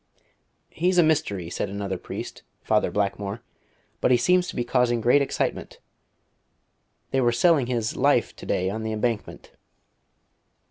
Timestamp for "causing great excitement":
4.63-5.77